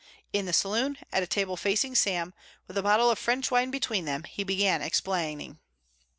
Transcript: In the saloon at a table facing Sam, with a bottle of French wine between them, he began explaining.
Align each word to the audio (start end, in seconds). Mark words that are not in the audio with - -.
In 0.33 0.47
the 0.47 0.51
saloon 0.51 0.97
at 1.11 1.21
a 1.21 1.27
table 1.27 1.55
facing 1.55 1.93
Sam, 1.93 2.33
with 2.67 2.75
a 2.75 2.81
bottle 2.81 3.11
of 3.11 3.19
French 3.19 3.51
wine 3.51 3.69
between 3.69 4.05
them, 4.05 4.23
he 4.23 4.43
began 4.43 4.81
explaining. 4.81 5.59